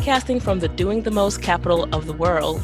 [0.00, 2.62] podcasting from the doing the most capital of the world.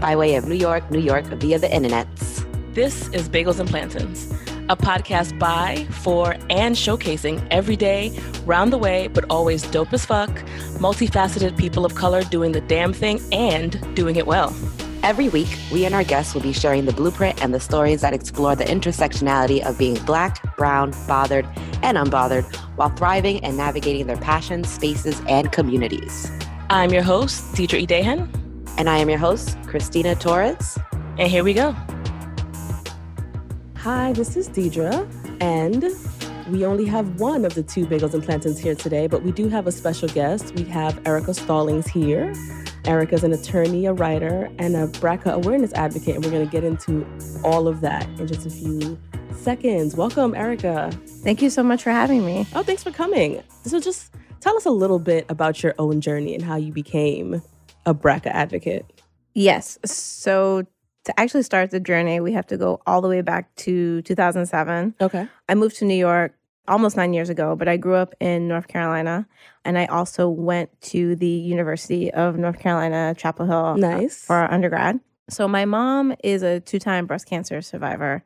[0.00, 2.44] By way of New York, New York, via the internets.
[2.74, 4.28] This is Bagels and Plantains,
[4.68, 10.30] a podcast by, for, and showcasing everyday, round the way, but always dope as fuck,
[10.80, 14.52] multifaceted people of color doing the damn thing and doing it well.
[15.04, 18.14] Every week, we and our guests will be sharing the blueprint and the stories that
[18.14, 21.46] explore the intersectionality of being Black, Brown, bothered,
[21.84, 26.28] and unbothered while thriving and navigating their passions, spaces, and communities.
[26.70, 28.28] I'm your host, Deidre Edahan.
[28.76, 30.76] And I am your host, Christina Torres.
[31.16, 31.74] And here we go.
[33.76, 35.08] Hi, this is Deidre,
[35.40, 35.84] and
[36.52, 39.48] we only have one of the two bagels and plantains here today, but we do
[39.48, 40.54] have a special guest.
[40.56, 42.34] We have Erica Stallings here.
[42.84, 46.52] Erica is an attorney, a writer, and a BRCA awareness advocate, and we're going to
[46.52, 47.06] get into
[47.44, 48.98] all of that in just a few
[49.32, 49.96] seconds.
[49.96, 50.90] Welcome, Erica.
[51.22, 52.46] Thank you so much for having me.
[52.54, 53.42] Oh, thanks for coming.
[53.64, 57.42] So, just tell us a little bit about your own journey and how you became
[57.86, 58.86] a BRCA advocate.
[59.34, 59.78] Yes.
[59.84, 60.64] So,
[61.04, 64.94] to actually start the journey, we have to go all the way back to 2007.
[65.00, 65.26] Okay.
[65.48, 66.34] I moved to New York
[66.66, 69.26] almost nine years ago, but I grew up in North Carolina.
[69.64, 74.22] And I also went to the University of North Carolina, Chapel Hill uh, Nice.
[74.24, 75.00] for undergrad.
[75.30, 78.22] So my mom is a two time breast cancer survivor.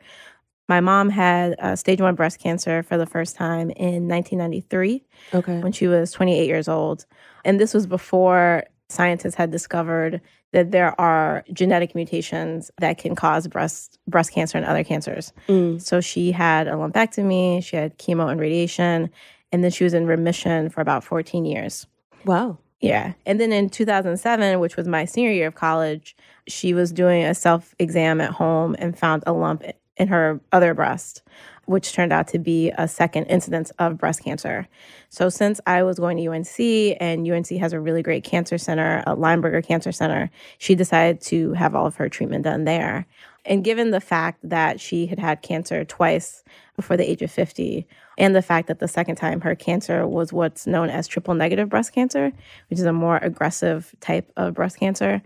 [0.73, 5.61] My mom had uh, stage one breast cancer for the first time in 1993 Okay.
[5.61, 7.05] when she was 28 years old.
[7.45, 13.47] And this was before scientists had discovered that there are genetic mutations that can cause
[13.49, 15.35] breast breast cancer and other cancers.
[15.47, 15.79] Mm.
[15.79, 19.11] So she had a lumpectomy, she had chemo and radiation,
[19.53, 21.87] and then she was in remission for about 14 years.
[22.25, 22.57] Wow.
[22.81, 23.13] Yeah.
[23.27, 26.17] And then in 2007, which was my senior year of college,
[26.49, 29.63] she was doing a self exam at home and found a lump
[29.97, 31.23] in her other breast,
[31.67, 34.67] which turned out to be a second incidence of breast cancer.
[35.11, 39.03] So since I was going to UNC and UNC has a really great cancer center,
[39.07, 43.07] a Lineberger Cancer Center, she decided to have all of her treatment done there.
[43.45, 46.45] And given the fact that she had had cancer twice
[46.77, 47.87] before the age of 50,
[48.19, 51.69] and the fact that the second time her cancer was what's known as triple negative
[51.69, 52.33] breast cancer,
[52.69, 55.23] which is a more aggressive type of breast cancer,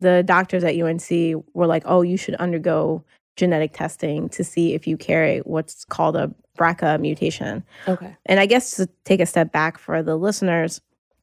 [0.00, 3.04] the doctors at UNC were like, oh, you should undergo
[3.36, 7.64] genetic testing to see if you carry what's called a BRCA mutation.
[7.88, 8.14] Okay.
[8.26, 10.80] And I guess to take a step back for the listeners,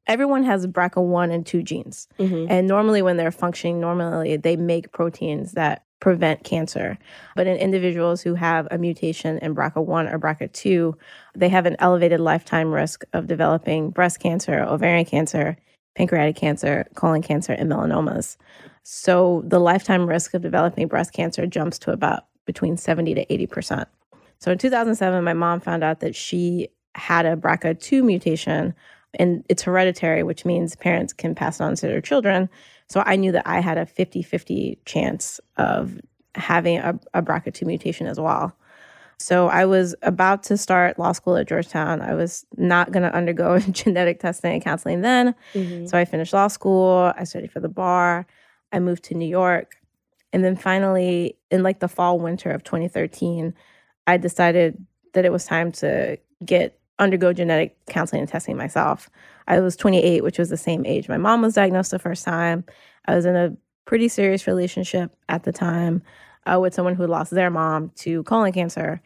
[0.08, 2.08] everyone has BRCA1 and 2 genes.
[2.18, 6.98] hmm And normally, when they're functioning normally, they make proteins that prevent cancer.
[7.36, 10.94] But in individuals who have a mutation in BRCA1 or BRCA2,
[11.36, 15.58] they have an elevated lifetime risk of developing breast cancer, ovarian cancer,
[15.96, 18.38] pancreatic cancer, colon cancer, and melanomas.
[18.84, 23.85] So the lifetime risk of developing breast cancer jumps to about between 70 to 80%.
[24.40, 28.73] So in 2007, my mom found out that she had a BRCA2 mutation
[29.16, 32.50] and it's hereditary, which means parents can pass it on to their children.
[32.88, 36.00] So I knew that I had a 50 50 chance of
[36.35, 38.56] having a, a BRCA2 mutation as well.
[39.18, 42.01] So I was about to start law school at Georgetown.
[42.01, 45.35] I was not going to undergo genetic testing and counseling then.
[45.53, 48.25] hmm So I finished law school, I studied for the bar,
[48.72, 49.78] I moved to New York.
[50.31, 53.53] And then finally, in like the fall, winter of 2013,
[54.06, 59.09] I decided that it was time to get undergo genetic counseling and testing myself.
[59.47, 62.63] I was 28, which was the same age my mom was diagnosed the first time.
[63.06, 66.03] I was in a pretty serious relationship at the time
[66.46, 69.01] uh, with someone who lost their mom to colon cancer.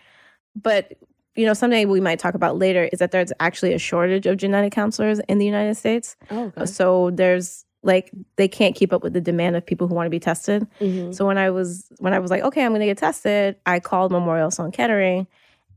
[0.56, 0.94] But
[1.36, 4.38] you know, something we might talk about later is that there's actually a shortage of
[4.38, 6.16] genetic counselors in the United States.
[6.30, 6.66] Oh, okay.
[6.68, 10.10] So there's like they can't keep up with the demand of people who want to
[10.12, 10.66] be tested.
[10.80, 11.14] Mhm.
[11.14, 13.80] So when I was when I was like, okay, I'm going to get tested, I
[13.80, 15.28] called Memorial Sloan Kettering,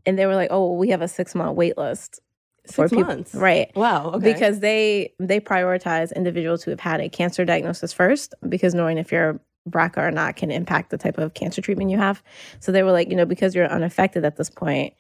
[0.07, 2.21] and they were like, oh, we have a six month wait list
[2.69, 3.33] Six people, months.
[3.35, 3.71] right?
[3.77, 4.11] Wow.
[4.15, 4.33] Okay.
[4.33, 9.13] Because they they prioritize individuals who have had a cancer diagnosis first, because knowing if
[9.13, 12.23] you're BRCA or not can impact the type of cancer treatment you have.
[12.61, 14.95] So they were like, you know, because you're unaffected at this point,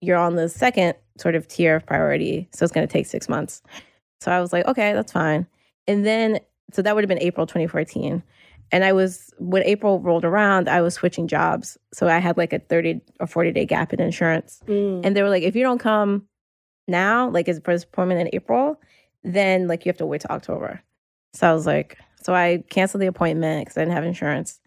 [0.00, 2.48] you're on the second sort of tier of priority.
[2.52, 3.62] So it's going to take six months.
[4.20, 5.46] So I was like, okay, that's fine.
[5.86, 6.40] And then,
[6.72, 8.22] so that would have been April 2014.
[8.70, 11.78] And I was, when April rolled around, I was switching jobs.
[11.92, 14.60] So I had like a 30 or 40 day gap in insurance.
[14.66, 15.00] Mm.
[15.04, 16.26] And they were like, if you don't come
[16.86, 18.80] now, like as for this appointment in April,
[19.24, 20.82] then like you have to wait till October.
[21.32, 24.60] So I was like, so I canceled the appointment because I didn't have insurance.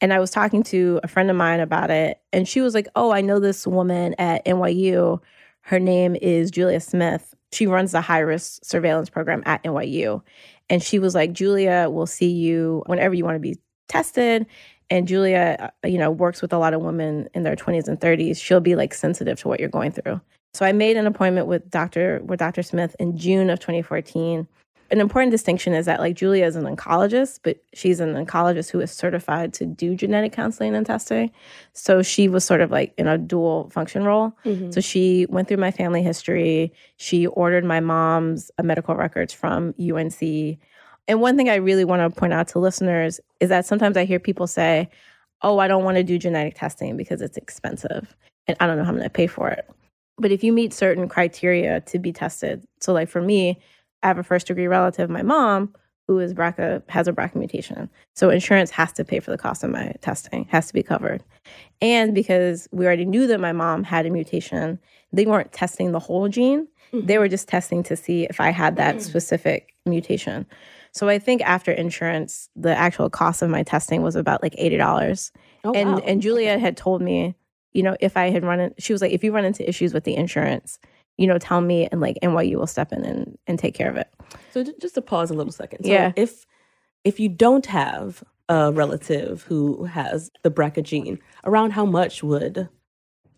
[0.00, 2.20] And I was talking to a friend of mine about it.
[2.32, 5.20] And she was like, oh, I know this woman at NYU.
[5.62, 7.34] Her name is Julia Smith.
[7.52, 10.22] She runs the high risk surveillance program at NYU.
[10.70, 13.56] And she was like, Julia we'll see you whenever you want to be
[13.88, 14.46] tested.
[14.90, 18.00] And Julia, uh, you know, works with a lot of women in their 20s and
[18.00, 18.42] 30s.
[18.42, 20.20] She'll be like sensitive to what you're going through.
[20.54, 22.20] So I made an appointment with Dr.
[22.24, 22.62] with Dr.
[22.62, 24.46] Smith in June of 2014.
[24.90, 28.80] An important distinction is that like Julia is an oncologist, but she's an oncologist who
[28.80, 31.30] is certified to do genetic counseling and testing.
[31.74, 34.32] So she was sort of like in a dual function role.
[34.46, 34.70] Mm-hmm.
[34.70, 36.72] So she went through my family history.
[36.96, 40.22] She ordered my mom's uh, medical records from UNC.
[41.06, 44.06] And one thing I really want to point out to listeners is that sometimes I
[44.06, 44.88] hear people say,
[45.42, 48.14] "Oh, I don't want to do genetic testing because it's expensive
[48.46, 49.68] and I don't know how I'm going to pay for it."
[50.18, 53.58] But if you meet certain criteria to be tested, so like for me,
[54.02, 55.74] I have a first degree relative, my mom,
[56.06, 57.90] who is BRCA, has a BRCA mutation.
[58.14, 61.22] So insurance has to pay for the cost of my testing, has to be covered.
[61.82, 64.78] And because we already knew that my mom had a mutation,
[65.12, 66.68] they weren't testing the whole gene.
[66.92, 67.06] Mm-hmm.
[67.06, 69.04] They were just testing to see if I had that mm-hmm.
[69.04, 70.46] specific mutation.
[70.92, 75.30] So I think after insurance, the actual cost of my testing was about like $80
[75.64, 76.02] Oh, and wow.
[76.06, 77.34] and Julia had told me,
[77.72, 79.92] you know, if I had run in, she was like, if you run into issues
[79.92, 80.78] with the insurance,
[81.18, 83.96] you know, tell me and like NYU will step in and, and take care of
[83.96, 84.08] it.
[84.52, 85.84] So ju- just to pause a little second.
[85.84, 86.12] So Yeah.
[86.16, 86.46] If
[87.04, 92.68] if you don't have a relative who has the BRCA gene, around how much would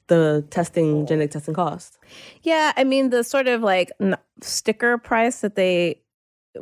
[0.07, 1.99] the testing genetic testing cost?
[2.43, 6.01] Yeah, I mean the sort of like n- sticker price that they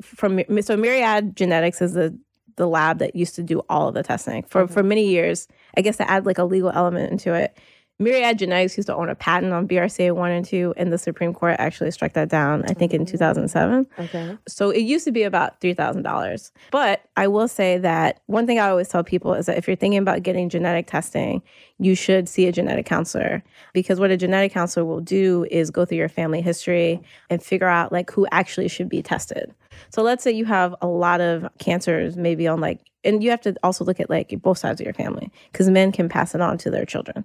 [0.02, 2.16] from so Myriad Genetics is the
[2.56, 5.48] the lab that used to do all of the testing for for many years.
[5.76, 7.56] I guess to add like a legal element into it.
[8.00, 11.34] Myriad Genetics used to own a patent on BRCA one and two, and the Supreme
[11.34, 12.64] Court actually struck that down.
[12.68, 13.10] I think in mm-hmm.
[13.10, 13.86] two thousand seven.
[13.98, 14.36] Okay.
[14.46, 16.50] So it used to be about $3,000.
[16.70, 19.76] But I will say that one thing I always tell people is that if you're
[19.76, 21.42] thinking about getting genetic testing,
[21.78, 23.42] you should see a genetic counselor
[23.72, 27.68] because what a genetic counselor will do is go through your family history and figure
[27.68, 29.52] out like who actually should be tested.
[29.90, 33.40] So let's say you have a lot of cancers maybe on like and you have
[33.40, 36.40] to also look at like both sides of your family because men can pass it
[36.40, 37.24] on to their children.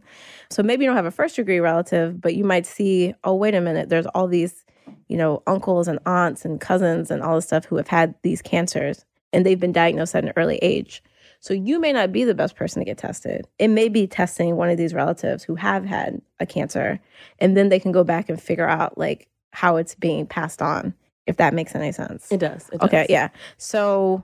[0.50, 3.54] So maybe you don't have a first degree relative, but you might see, oh wait
[3.54, 4.64] a minute, there's all these
[5.08, 8.42] you know, uncles and aunts and cousins and all this stuff who have had these
[8.42, 11.04] cancers and they've been diagnosed at an early age.
[11.40, 13.48] So you may not be the best person to get tested.
[13.60, 17.00] It may be testing one of these relatives who have had a cancer
[17.40, 20.94] and then they can go back and figure out like how it's being passed on
[21.26, 22.32] if that makes any sense.
[22.32, 22.70] It does.
[22.72, 23.30] It Okay, yeah.
[23.58, 24.24] So,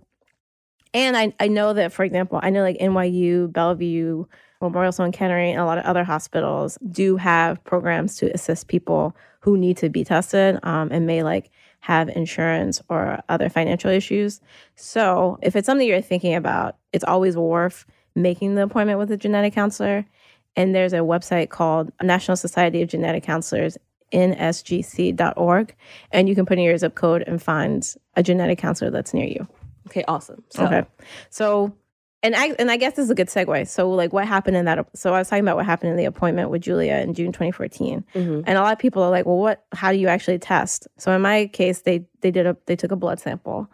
[0.94, 4.26] and I, I know that, for example, I know like NYU, Bellevue,
[4.62, 9.16] Memorial Sloan Kettering, and a lot of other hospitals do have programs to assist people
[9.40, 11.52] who need to be tested um, and may like
[11.82, 14.42] have insurance or other financial issues.
[14.76, 19.18] So, if it's something you're thinking about, it's always worth making the appointment with a
[19.18, 20.06] genetic counselor.
[20.56, 23.78] And there's a website called National Society of Genetic Counselors,
[24.12, 25.76] nsgc.org.
[26.12, 29.28] And you can put in your zip code and find a genetic counselor that's near
[29.28, 29.48] you.
[29.90, 30.44] Okay, awesome.
[30.50, 30.84] So, Okay.
[31.30, 31.74] So,
[32.22, 33.68] and I and I guess this is a good segue.
[33.68, 34.86] So, like, what happened in that?
[34.94, 38.04] So, I was talking about what happened in the appointment with Julia in June 2014,
[38.14, 38.44] Mhm.
[38.46, 39.64] and a lot of people are like, "Well, what?
[39.72, 42.92] How do you actually test?" So, in my case, they they did a they took
[42.92, 43.70] a blood sample,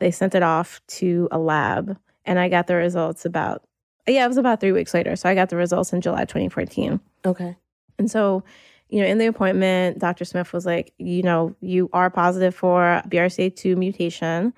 [0.00, 3.62] they sent it off to a lab, and I got the results about
[4.08, 5.14] yeah, it was about three weeks later.
[5.16, 6.98] So, I got the results in July 2014.
[7.24, 7.56] Okay.
[7.98, 8.42] And so,
[8.90, 10.24] you know, in the appointment, Dr.
[10.26, 14.52] Smith was like, you know, you are positive for BRCA2 mutation.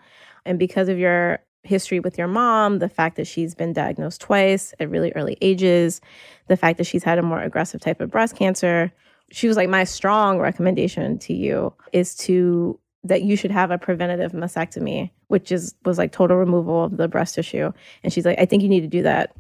[0.47, 4.73] And because of your history with your mom, the fact that she's been diagnosed twice
[4.79, 6.01] at really early ages,
[6.49, 8.93] the fact that she's had a more aggressive type of breast cancer,
[9.33, 13.79] she was like, my strong recommendation to you is to that you should have a
[13.79, 17.73] preventative mastectomy, which is was like total removal of the breast tissue.
[18.03, 19.35] And she's like, I think you need to do that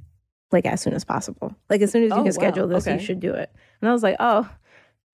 [0.52, 1.54] like as soon as possible.
[1.70, 2.30] Like as soon as you Oh, can wow.
[2.30, 2.94] schedule this, Okay.
[2.94, 3.50] you should do it.
[3.80, 4.48] And I was like, oh,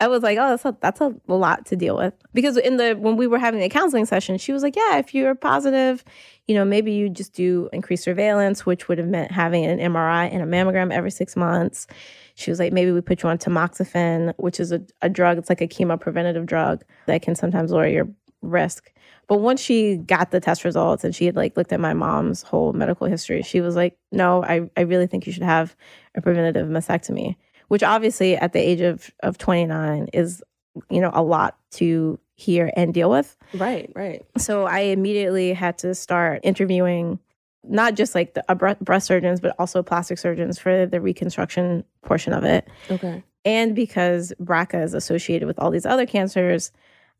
[0.02, 2.12] I was like, oh, that's a, that's a lot to deal with.
[2.35, 5.14] Because in the when we were having the counseling session, she was like, yeah, if
[5.14, 6.04] you're positive,
[6.49, 10.28] you know, maybe you just do increased surveillance, which would have meant having an MRI
[10.32, 11.87] and a mammogram every six months.
[12.35, 15.38] She was like, maybe we put you on tamoxifen, which is a, a drug.
[15.38, 18.09] It's like a chemo preventative drug that can sometimes lower your
[18.40, 18.92] risk.
[19.28, 22.42] But once she got the test results and she had like looked at my mom's
[22.42, 25.76] whole medical history, she was like, no, I, I really think you should have
[26.16, 27.37] a preventative mastectomy,
[27.72, 30.42] which obviously at the age of, of 29 is,
[30.90, 33.34] you know, a lot to hear and deal with.
[33.54, 34.26] Right, right.
[34.36, 37.18] So I immediately had to start interviewing
[37.64, 42.34] not just like the uh, breast surgeons, but also plastic surgeons for the reconstruction portion
[42.34, 42.68] of it.
[42.90, 43.24] Okay.
[43.46, 46.72] And because BRCA is associated with all these other cancers,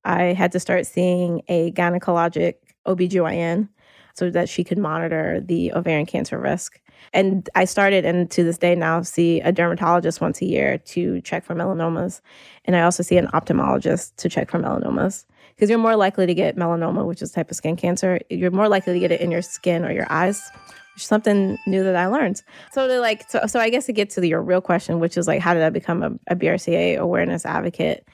[0.05, 2.57] I had to start seeing a gynecologic
[2.87, 3.71] OBGYN
[4.15, 6.81] so that she could monitor the ovarian cancer risk.
[7.13, 11.21] And I started, and to this day now, see a dermatologist once a year to
[11.23, 12.21] check for melanomas.
[12.65, 15.25] And I also see an ophthalmologist to check for melanomas.
[15.55, 18.21] Because you're more likely to get melanoma, which is type of skin cancer.
[18.31, 20.43] You're more likely to get it in your skin or your eyes,
[20.97, 22.43] something new that I learned.
[22.73, 25.17] So to like, so, so I guess to get to the, your real question, which
[25.17, 28.09] is like, how did I become a, a BRCA awareness advocate?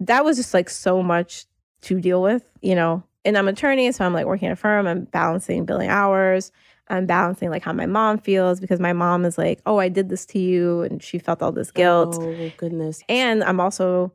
[0.00, 1.46] That was just like so much
[1.82, 3.02] to deal with, you know.
[3.26, 4.86] And I'm an attorney, so I'm like working at a firm.
[4.86, 6.52] I'm balancing billing hours.
[6.88, 10.08] I'm balancing like how my mom feels because my mom is like, oh, I did
[10.08, 12.16] this to you, and she felt all this guilt.
[12.18, 13.02] Oh goodness.
[13.08, 14.12] And I'm also,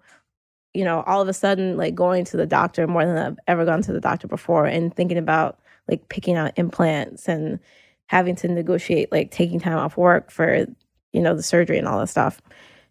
[0.73, 3.65] you know, all of a sudden like going to the doctor more than I've ever
[3.65, 7.59] gone to the doctor before, and thinking about like picking out implants and
[8.07, 10.65] having to negotiate like taking time off work for
[11.11, 12.41] you know the surgery and all that stuff.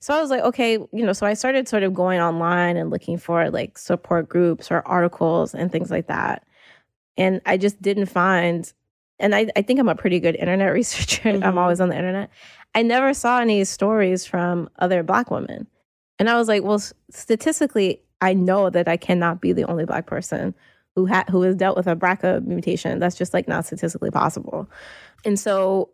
[0.01, 2.89] So I was like, okay, you know, so I started sort of going online and
[2.89, 6.47] looking for like support groups or articles and things like that.
[7.19, 8.73] And I just didn't find,
[9.19, 11.31] and I, I think I'm a pretty good internet researcher.
[11.31, 11.45] Mm-hmm.
[11.45, 12.31] I'm always on the internet.
[12.75, 15.67] I never saw any stories from other Black women.
[16.19, 16.81] And I was like, well,
[17.11, 20.55] statistically, I know that I cannot be the only Black person
[20.95, 22.99] who ha- who has dealt with a BRCA mutation.
[22.99, 24.69] That's just like not statistically possible.
[25.25, 25.91] And so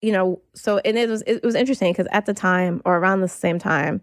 [0.00, 3.20] you know, so and it was it was interesting because at the time or around
[3.20, 4.00] the same time,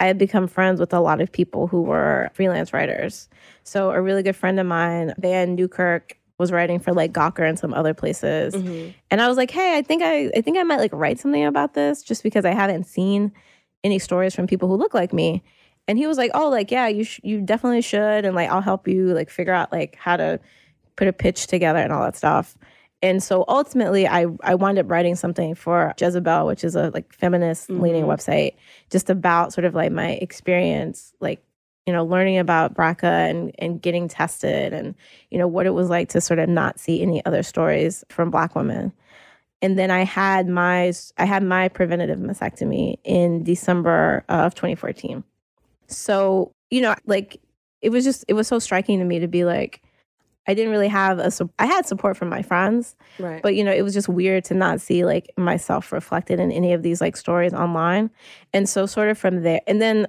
[0.00, 3.28] I had become friends with a lot of people who were freelance writers.
[3.62, 7.58] So a really good friend of mine, Vann Newkirk, was writing for like Gawker and
[7.58, 8.54] some other places.
[8.54, 8.90] Mm-hmm.
[9.10, 11.44] And I was like, hey, I think I I think I might like write something
[11.44, 13.32] about this just because I haven't seen
[13.84, 15.42] any stories from people who look like me.
[15.88, 18.60] And he was like, oh, like yeah, you sh- you definitely should, and like I'll
[18.60, 20.40] help you like figure out like how to
[20.96, 22.56] put a pitch together and all that stuff.
[23.02, 27.12] And so ultimately, I, I wound up writing something for Jezebel, which is a like
[27.12, 28.10] feminist leaning mm-hmm.
[28.10, 28.54] website,
[28.90, 31.42] just about sort of like my experience, like,
[31.86, 34.94] you know, learning about BRCA and, and getting tested and,
[35.30, 38.30] you know, what it was like to sort of not see any other stories from
[38.30, 38.92] Black women.
[39.62, 45.22] And then I had my I had my preventative mastectomy in December of 2014.
[45.86, 47.40] So, you know, like
[47.82, 49.82] it was just it was so striking to me to be like,
[50.48, 53.42] I didn't really have a I had support from my friends, right?
[53.42, 56.72] But you know, it was just weird to not see like myself reflected in any
[56.72, 58.10] of these like stories online,
[58.52, 60.06] and so sort of from there, and then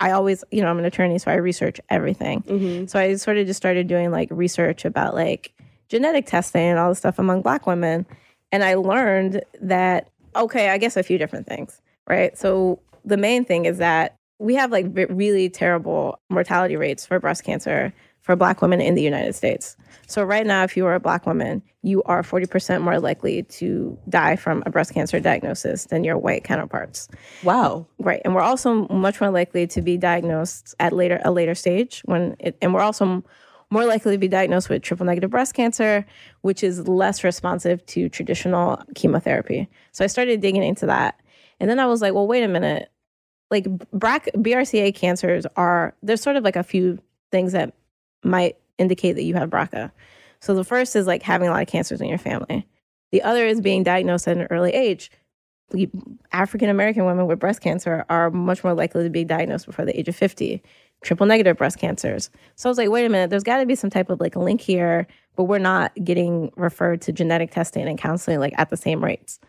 [0.00, 2.42] I always, you know, I'm an attorney, so I research everything.
[2.42, 2.86] Mm-hmm.
[2.86, 5.52] So I sort of just started doing like research about like
[5.88, 8.06] genetic testing and all the stuff among Black women,
[8.52, 12.36] and I learned that okay, I guess a few different things, right?
[12.36, 17.44] So the main thing is that we have like really terrible mortality rates for breast
[17.44, 17.92] cancer
[18.26, 19.76] for Black women in the United States.
[20.08, 23.96] So, right now, if you are a Black woman, you are 40% more likely to
[24.08, 27.08] die from a breast cancer diagnosis than your white counterparts.
[27.44, 27.86] Wow.
[28.00, 28.20] Right.
[28.24, 32.34] And we're also much more likely to be diagnosed at later a later stage when
[32.40, 33.22] it, and we're also
[33.70, 36.04] more likely to be diagnosed with triple negative breast cancer,
[36.40, 39.68] which is less responsive to traditional chemotherapy.
[39.92, 41.20] So I started digging into that.
[41.60, 42.90] And then I was like, well, wait a minute.
[43.52, 46.98] Like BRCA, BRCA cancers are, there's sort of like a few
[47.30, 47.72] things that
[48.26, 49.90] might indicate that you have BRCA.
[50.40, 52.66] So the first is like having a lot of cancers in your family.
[53.12, 55.10] The other is being diagnosed at an early age.
[56.32, 59.98] African American women with breast cancer are much more likely to be diagnosed before the
[59.98, 60.62] age of 50.
[61.02, 62.30] Triple negative breast cancers.
[62.54, 64.36] So I was like, wait a minute, there's got to be some type of like
[64.36, 68.76] link here, but we're not getting referred to genetic testing and counseling like at the
[68.76, 69.40] same rates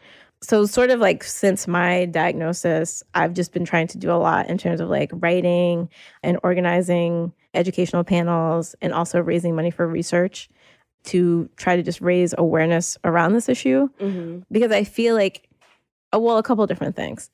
[0.41, 4.47] so sort of like since my diagnosis i've just been trying to do a lot
[4.49, 5.89] in terms of like writing
[6.23, 10.49] and organizing educational panels and also raising money for research
[11.05, 13.87] to try to just raise awareness around this issue.
[13.99, 14.39] Mm-hmm.
[14.51, 15.49] because i feel like
[16.13, 17.29] oh, well a couple different things.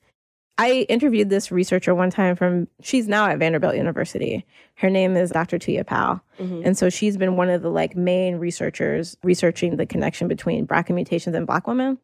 [0.56, 4.46] I interviewed this researcher one time from she's now at vanderbilt university.
[4.76, 6.62] Her name is dr tuya pal mm-hmm.
[6.64, 10.90] and so she's been one of the like main researchers researching the connection between brca
[10.90, 11.98] mutations and black women.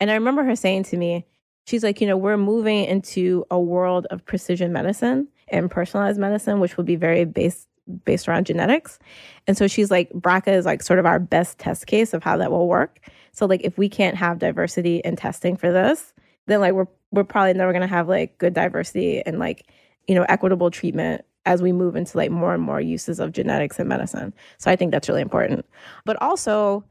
[0.00, 1.24] And I remember her saying to me,
[1.66, 6.60] she's like, you know, we're moving into a world of precision medicine and personalized medicine,
[6.60, 7.68] which will be very based
[8.04, 8.98] based around genetics.
[9.46, 12.36] And so she's like, BRCA is like sort of our best test case of how
[12.36, 12.98] that will work.
[13.32, 16.12] So like if we can't have diversity in testing for this,
[16.46, 19.70] then like we're we're probably never gonna have like good diversity and like,
[20.08, 23.78] you know, equitable treatment as we move into like more and more uses of genetics
[23.78, 24.34] in medicine.
[24.58, 25.64] So I think that's really important.
[26.04, 26.84] But also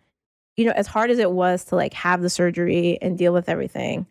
[0.55, 3.49] you know, as hard as it was to like have the surgery and deal with
[3.49, 4.07] everything,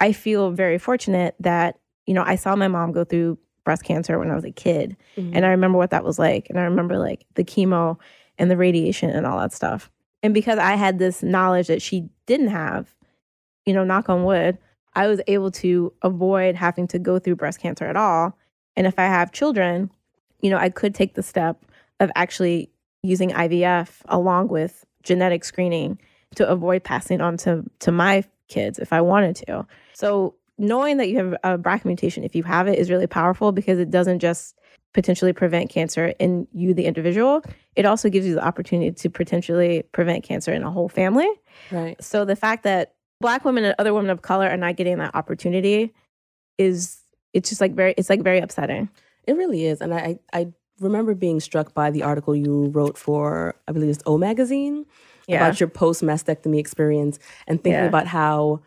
[0.00, 4.18] I feel very fortunate that, you know, I saw my mom go through breast cancer
[4.18, 4.96] when I was a kid.
[5.18, 5.36] Mm-hmm.
[5.36, 6.48] And I remember what that was like.
[6.48, 7.98] And I remember like the chemo
[8.38, 9.90] and the radiation and all that stuff.
[10.22, 12.94] And because I had this knowledge that she didn't have,
[13.66, 14.56] you know, knock on wood,
[14.94, 18.38] I was able to avoid having to go through breast cancer at all.
[18.76, 19.90] And if I have children,
[20.40, 21.62] you know, I could take the step
[22.00, 22.70] of actually
[23.02, 25.98] using IVF along with genetic screening
[26.36, 29.66] to avoid passing on to, to my kids if I wanted to.
[29.92, 33.52] So knowing that you have a BRCA mutation, if you have it, is really powerful
[33.52, 34.54] because it doesn't just
[34.94, 37.42] potentially prevent cancer in you, the individual.
[37.74, 41.28] It also gives you the opportunity to potentially prevent cancer in a whole family.
[41.70, 42.02] Right.
[42.02, 45.14] So the fact that Black women and other women of color are not getting that
[45.14, 45.94] opportunity
[46.58, 46.98] is
[47.32, 48.88] it's just like very it's like very upsetting.
[49.26, 50.48] It really is, and I I
[50.80, 54.84] remember being struck by the article you wrote for, I believe it's O Magazine,
[55.26, 55.36] Yeah.
[55.36, 57.88] about your post mastectomy experience and thinking Yeah.
[57.88, 58.60] about how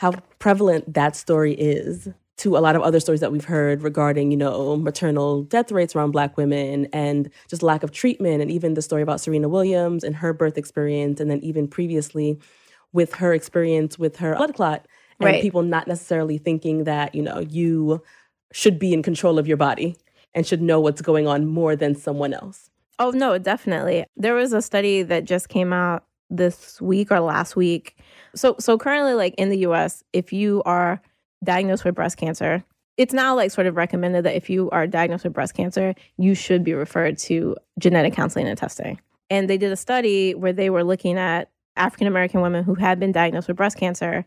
[0.00, 4.30] how prevalent that story is to a lot of other stories that we've heard regarding,
[4.30, 8.72] you know, maternal death rates around black women and just lack of treatment and even
[8.72, 12.38] the story about Serena Williams and her birth experience and then even previously
[12.94, 14.86] with her experience with her blood clot
[15.20, 15.42] and Right.
[15.42, 18.02] people not necessarily thinking that, you know, you
[18.52, 19.98] should be in control of your body
[20.34, 22.70] and should know what's going on more than someone else.
[22.98, 24.06] Oh no, definitely.
[24.16, 27.98] There was a study that just came out this week or last week.
[28.34, 31.00] So so currently like in the US, if you are
[31.44, 32.64] diagnosed with breast cancer,
[32.96, 36.34] it's now like sort of recommended that if you are diagnosed with breast cancer, you
[36.34, 39.00] should be referred to genetic counseling and testing.
[39.30, 43.00] And they did a study where they were looking at African American women who had
[43.00, 44.24] been diagnosed with breast cancer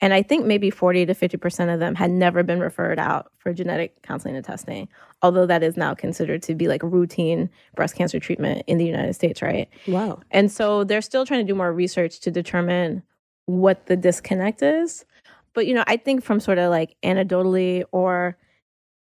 [0.00, 3.52] and I think maybe 40 to 50% of them had never been referred out for
[3.52, 4.88] genetic counseling and testing,
[5.20, 9.14] although that is now considered to be like routine breast cancer treatment in the United
[9.14, 9.68] States, right?
[9.86, 10.20] Wow.
[10.30, 13.02] And so they're still trying to do more research to determine
[13.44, 15.04] what the disconnect is.
[15.52, 18.38] But, you know, I think from sort of like anecdotally or,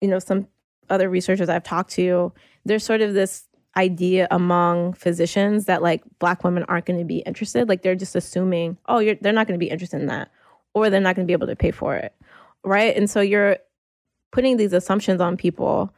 [0.02, 0.48] you know, some
[0.90, 2.34] other researchers I've talked to,
[2.66, 3.46] there's sort of this
[3.78, 7.70] idea among physicians that like black women aren't going to be interested.
[7.70, 10.32] Like they're just assuming, oh, you're, they're not going to be interested in that
[10.74, 12.14] or they're not going to be able to pay for it.
[12.64, 12.96] Right.
[12.96, 13.58] And so you're
[14.32, 15.94] putting these assumptions on people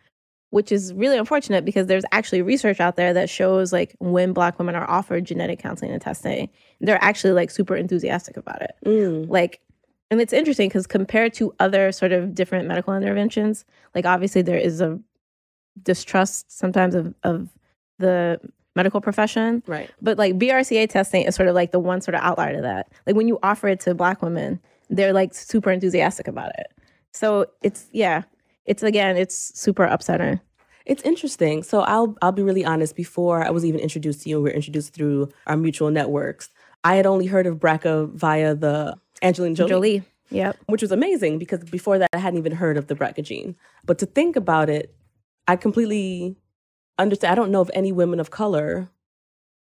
[0.51, 4.59] which is really unfortunate because there's actually research out there that shows like when black
[4.59, 6.49] women are offered genetic counseling and testing
[6.81, 9.29] they're actually like super enthusiastic about it Mm.
[9.29, 9.61] like
[10.11, 14.57] and it's interesting because compared to other sort of different medical interventions like obviously there
[14.57, 14.99] is a
[15.83, 17.49] distrust sometimes of, of
[17.97, 18.39] the
[18.75, 19.89] medical profession Right.
[20.01, 22.91] but like brca testing is sort of like the one sort of outlier to that
[23.05, 24.59] like when you offer it to black women
[24.89, 26.67] they're like super enthusiastic about it
[27.11, 28.23] so it's yeah
[28.65, 30.39] it's again it's super upsetting
[30.85, 31.61] It's interesting.
[31.63, 32.95] So I'll I'll be really honest.
[32.95, 36.49] Before I was even introduced to you, we were introduced through our mutual networks.
[36.83, 41.37] I had only heard of BRCA via the Angelina Jolie, jolie yep which was amazing
[41.37, 43.55] because before that I hadn't even heard of the BRCA gene.
[43.85, 44.85] But to think about it,
[45.47, 46.35] I completely
[46.99, 47.31] understand.
[47.31, 48.89] I don't know of any women of color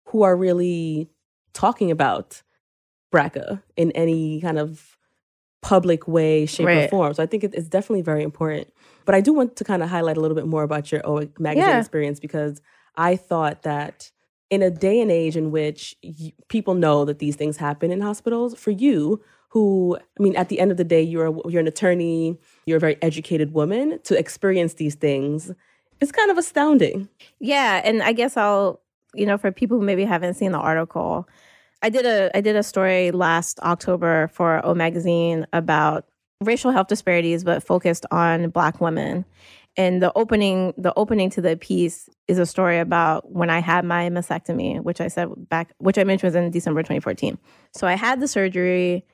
[0.08, 1.08] who are really
[1.52, 2.42] talking about
[3.14, 4.96] BRCA in any kind of
[5.62, 7.14] public way, shape, or form.
[7.14, 8.72] So I think it- it's definitely very important.
[9.04, 11.26] But I do want to kind of highlight a little bit more about your O
[11.38, 11.78] magazine Yeah.
[11.78, 12.60] experience because
[12.94, 14.10] I thought that
[14.50, 18.00] in a day and age in which y- people know that these things happen in
[18.00, 21.60] hospitals, for you, who I mean, at the end of the day, you're a, you're
[21.60, 25.52] an attorney, you're a very educated woman, to experience these things
[26.00, 27.08] is kind of astounding.
[27.40, 28.80] Yeah, and I guess I'll,
[29.14, 31.28] you know, for people who maybe haven't seen the article,
[31.82, 36.06] I did a I did a story last October for O magazine about
[36.42, 39.24] racial health disparities but focused on black women.
[39.78, 43.84] And the opening the opening to the piece is a story about when I had
[43.84, 47.38] my mastectomy, which I said back which I mentioned was in December 2014.
[47.74, 49.04] So I had the surgery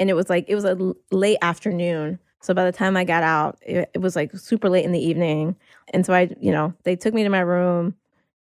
[0.00, 0.76] and it was like it was a
[1.12, 2.18] late afternoon.
[2.40, 5.04] So by the time I got out, it, it was like super late in the
[5.04, 5.56] evening.
[5.92, 7.94] And so I, you know, they took me to my room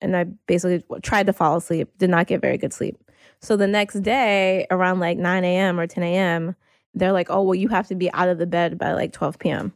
[0.02, 2.98] and I basically tried to fall asleep, did not get very good sleep.
[3.42, 5.80] So the next day, around like 9 a.m.
[5.80, 6.56] or 10 a.m.,
[6.94, 9.38] they're like, oh, well, you have to be out of the bed by like 12
[9.40, 9.74] p.m.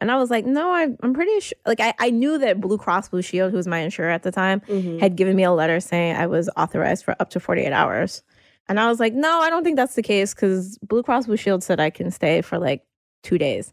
[0.00, 1.58] And I was like, no, I, I'm pretty sure.
[1.66, 4.32] Like, I, I knew that Blue Cross Blue Shield, who was my insurer at the
[4.32, 4.98] time, mm-hmm.
[4.98, 8.22] had given me a letter saying I was authorized for up to 48 hours.
[8.68, 11.36] And I was like, no, I don't think that's the case because Blue Cross Blue
[11.36, 12.84] Shield said I can stay for like
[13.22, 13.72] two days.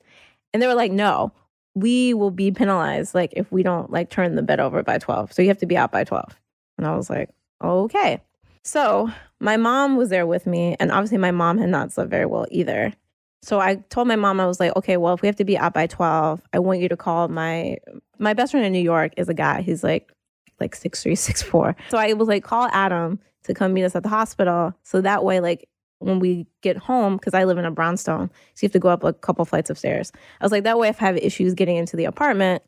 [0.53, 1.31] And they were like, no,
[1.75, 5.33] we will be penalized like if we don't like turn the bed over by 12.
[5.33, 6.39] So you have to be out by 12.
[6.77, 7.29] And I was like,
[7.63, 8.21] okay.
[8.63, 10.75] So my mom was there with me.
[10.79, 12.93] And obviously my mom had not slept very well either.
[13.41, 15.57] So I told my mom, I was like, okay, well, if we have to be
[15.57, 17.77] out by 12, I want you to call my
[18.17, 19.61] my best friend in New York is a guy.
[19.61, 20.11] He's like
[20.59, 21.75] like six three, six four.
[21.89, 24.73] So I was like, call Adam to come meet us at the hospital.
[24.83, 28.63] So that way, like when we get home, because I live in a brownstone, so
[28.63, 30.11] you have to go up a couple flights of stairs.
[30.41, 32.63] I was like, that way, if I have issues getting into the apartment,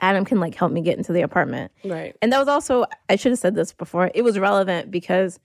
[0.00, 1.72] Adam can like help me get into the apartment.
[1.84, 2.16] Right.
[2.22, 5.38] And that was also, I should have said this before, it was relevant because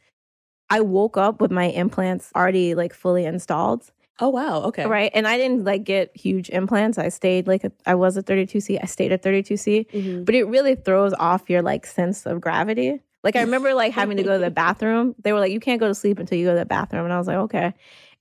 [0.69, 3.91] I woke up with my implants already like fully installed.
[4.19, 4.61] Oh wow.
[4.63, 4.85] Okay.
[4.85, 5.11] Right.
[5.13, 6.97] And I didn't like get huge implants.
[6.97, 8.79] I stayed like, a, I was a 32C.
[8.81, 9.91] I stayed at 32C.
[9.91, 10.25] Mhm.
[10.25, 13.01] But it really throws off your like sense of gravity.
[13.25, 15.15] Like I remember like having to go to the bathroom.
[15.21, 17.03] They were like, you can't go to sleep until you go to the bathroom.
[17.03, 17.73] And I was like, okay.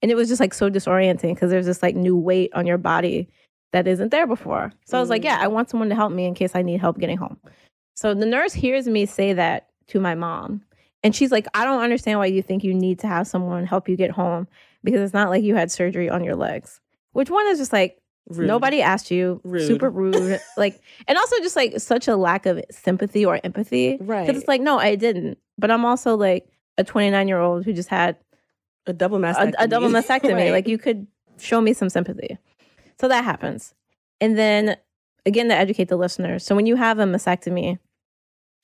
[0.03, 2.79] And it was just like so disorienting because there's this like new weight on your
[2.79, 3.29] body
[3.73, 4.73] that isn't there before.
[4.87, 5.27] So I was like, Mm.
[5.27, 7.39] yeah, I want someone to help me in case I need help getting home.
[7.95, 10.63] So the nurse hears me say that to my mom.
[11.03, 13.89] And she's like, I don't understand why you think you need to have someone help
[13.89, 14.49] you get home
[14.83, 16.81] because it's not like you had surgery on your legs.
[17.13, 18.49] Which one is just like, Rude.
[18.49, 19.41] Nobody asked you.
[19.45, 19.67] Rude.
[19.67, 20.41] Super rude.
[20.57, 23.99] like, and also just like such a lack of sympathy or empathy.
[24.01, 24.27] Right.
[24.27, 25.39] Because it's like, no, I didn't.
[25.59, 28.17] But I'm also like a 29 year old who just had
[28.87, 30.35] a double a, a double mastectomy.
[30.35, 30.51] Right.
[30.53, 31.07] Like, you could
[31.39, 32.39] show me some sympathy.
[32.99, 33.75] So that happens.
[34.21, 34.77] And then
[35.27, 36.45] again, to educate the listeners.
[36.45, 37.79] So when you have a mastectomy,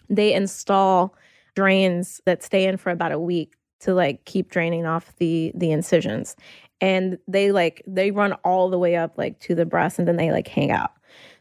[0.08, 1.14] they install
[1.54, 5.72] drains that stay in for about a week to like keep draining off the the
[5.72, 6.36] incisions
[6.80, 10.16] and they like they run all the way up like to the breast and then
[10.16, 10.92] they like hang out.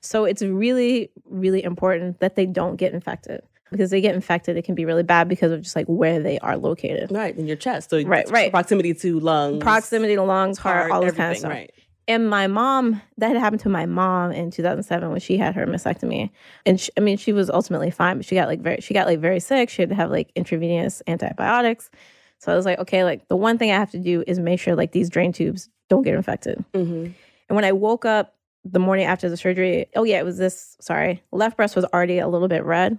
[0.02, 3.42] So it's really really important that they don't get infected.
[3.72, 6.40] Because they get infected it can be really bad because of just like where they
[6.40, 7.12] are located.
[7.12, 7.92] Right in your chest.
[7.92, 8.52] So Right, right.
[8.52, 11.52] Proximity to lungs, proximity to lungs heart, heart, all this kind of stuff.
[11.52, 11.72] Right.
[12.08, 15.68] and my mom that had happened to my mom in 2007 when she had her
[15.68, 16.32] mastectomy.
[16.66, 19.06] And she, i mean she was ultimately fine but she got like very she got
[19.06, 19.70] like very sick.
[19.70, 21.92] She had to have like intravenous antibiotics
[22.40, 24.60] so i was like okay like the one thing i have to do is make
[24.60, 27.08] sure like these drain tubes don't get infected hmm
[27.48, 30.76] and when i woke up the morning after the surgery oh yeah it was this
[30.82, 32.98] sorry left breast was already a little bit red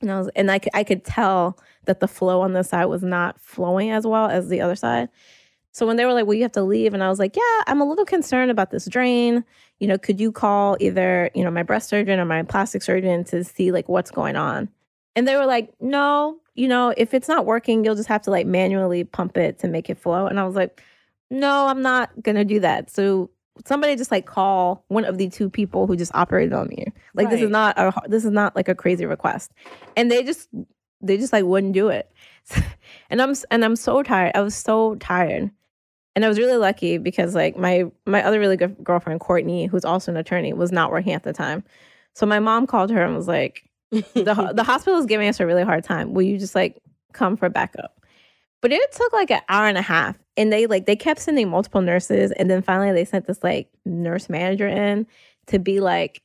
[0.00, 2.86] and i was and i could, I could tell that the flow on this side
[2.86, 5.08] was not flowing as well as the other side
[5.78, 7.62] so when they were like, well, you have to leave, and I was like, yeah,
[7.68, 9.44] I'm a little concerned about this drain.
[9.78, 13.22] You know, could you call either, you know, my breast surgeon or my plastic surgeon
[13.26, 14.68] to see like what's going on?
[15.14, 18.30] And they were like, no, you know, if it's not working, you'll just have to
[18.30, 20.26] like manually pump it to make it flow.
[20.26, 20.82] And I was like,
[21.30, 22.90] no, I'm not gonna do that.
[22.90, 23.30] So
[23.64, 26.86] somebody just like call one of the two people who just operated on me.
[27.14, 29.52] Like this is not a this is not like a crazy request.
[29.96, 30.48] And they just
[31.00, 32.10] they just like wouldn't do it.
[33.10, 34.32] and I'm and I'm so tired.
[34.34, 35.52] I was so tired.
[36.16, 39.84] And I was really lucky because like my my other really good girlfriend Courtney, who's
[39.84, 41.62] also an attorney, was not working at the time.
[42.14, 45.46] So my mom called her and was like, the the hospital is giving us a
[45.46, 46.12] really hard time.
[46.12, 47.94] Will you just like come for backup?
[48.60, 51.48] But it took like an hour and a half, and they like they kept sending
[51.48, 55.06] multiple nurses, and then finally they sent this like nurse manager in
[55.46, 56.22] to be like,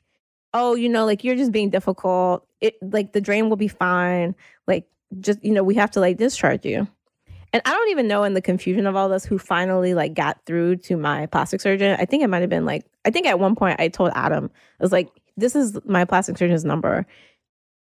[0.54, 2.46] oh, you know, like you're just being difficult.
[2.60, 4.36] It like the drain will be fine.
[4.68, 4.88] Like
[5.20, 6.88] just you know, we have to like discharge you.
[7.54, 10.44] And I don't even know in the confusion of all this who finally like got
[10.46, 11.96] through to my plastic surgeon.
[12.00, 14.50] I think it might have been like I think at one point I told Adam,
[14.80, 17.06] I was like, this is my plastic surgeon's number.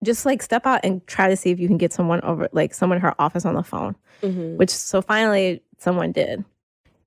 [0.04, 2.74] Just like step out and try to see if you can get someone over like
[2.74, 3.96] someone in her office on the phone.
[4.20, 6.44] hmm Which so finally someone did.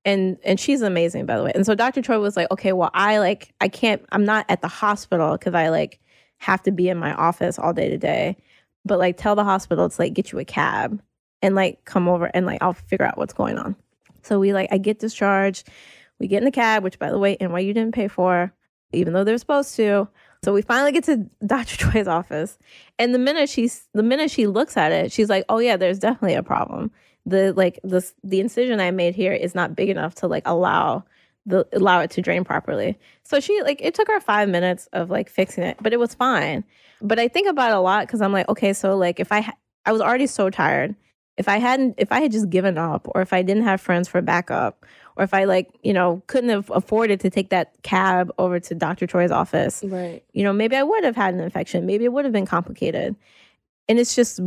[0.04, 1.52] And and she's amazing by the way.
[1.54, 2.02] And so Dr.
[2.02, 5.54] Troy was like, okay, well I like I can't I'm not at the hospital because
[5.54, 6.00] I like
[6.38, 8.36] have to be in my office all day to day.
[8.84, 11.00] But like tell the hospital to like get you a cab
[11.42, 13.76] and like come over and like I'll figure out what's going on.
[14.22, 15.68] So we like I get discharged.
[16.18, 18.52] We get in the cab, which by the way, NYU didn't pay for,
[18.92, 20.08] even though they're supposed to.
[20.44, 21.76] So we finally get to Dr.
[21.76, 22.58] Troy's office.
[22.98, 25.98] And the minute she's the minute she looks at it, she's like, "Oh yeah, there's
[25.98, 26.90] definitely a problem.
[27.26, 31.04] The like the the incision I made here is not big enough to like allow
[31.46, 35.10] the allow it to drain properly." So she like it took her 5 minutes of
[35.10, 36.64] like fixing it, but it was fine.
[37.00, 39.40] But I think about it a lot cuz I'm like, "Okay, so like if I
[39.42, 40.94] ha- I was already so tired.
[41.36, 44.08] If I hadn't if I had just given up or if I didn't have friends
[44.08, 44.84] for backup
[45.18, 48.74] or if I like, you know, couldn't have afforded to take that cab over to
[48.74, 49.06] Dr.
[49.06, 50.22] Troy's office, Right.
[50.32, 51.84] you know, maybe I would have had an infection.
[51.84, 53.16] Maybe it would have been complicated.
[53.88, 54.38] And it's just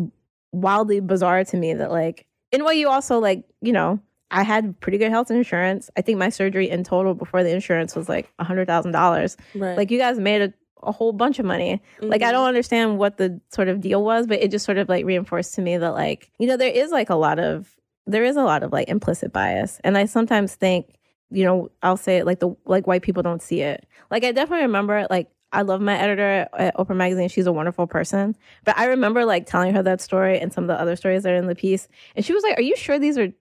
[0.54, 4.00] wildly bizarre to me that like in what you also like, you know,
[4.32, 5.90] I had pretty good health insurance.
[5.98, 9.36] I think my surgery in total before the insurance was like a hundred thousand dollars.
[9.54, 9.76] Right.
[9.76, 10.54] Like you guys made a,
[10.84, 11.82] a whole bunch of money.
[12.00, 12.32] Like I Mhm.
[12.32, 15.54] don't understand what the sort of deal was, but it just sort of like reinforced
[15.56, 17.76] to me that like, you know, there is like a lot of
[18.12, 19.80] there is a lot of like implicit bias.
[19.84, 20.96] And I sometimes think,
[21.30, 23.86] you know, I'll say it like the like white people don't see it.
[24.10, 27.30] Like I definitely remember like I love my editor at Oprah Magazine.
[27.30, 28.36] She's a wonderful person.
[28.64, 31.34] But I remember like telling her that story and some of the other stories that
[31.34, 31.88] are in the piece.
[32.16, 33.32] And she was like, Are you sure these are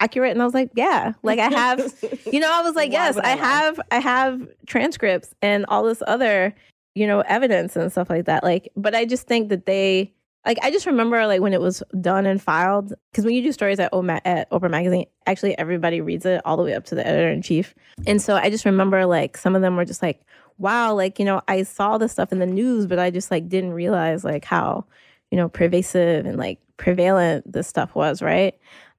[0.00, 0.32] accurate?
[0.32, 1.12] And I was like, Yeah.
[1.22, 1.80] Like I have
[2.32, 6.02] you know, I was like, yes, I I have I have transcripts and all this
[6.06, 6.54] other,
[6.94, 8.44] you know, evidence and stuff like that.
[8.44, 10.12] Like, but I just think that they
[10.46, 13.52] like I just remember like when it was done and filed because when you do
[13.52, 16.94] stories at Oma- at Oprah magazine, actually everybody reads it all the way up to
[16.94, 17.74] the editor in chief.
[18.06, 20.22] And so I just remember like some of them were just like,
[20.58, 23.48] wow, like you know, I saw this stuff in the news, but I just like
[23.48, 24.86] didn't realize like how
[25.30, 28.54] you know pervasive and like prevalent this stuff was, right?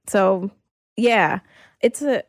[0.06, 0.50] So
[0.96, 1.40] yeah,
[1.80, 2.22] it's a.